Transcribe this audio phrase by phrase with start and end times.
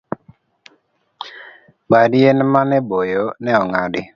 [1.89, 4.01] Bad yien mane boyo ne ong'adi